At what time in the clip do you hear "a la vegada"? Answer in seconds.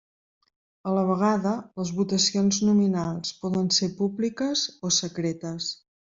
0.91-1.51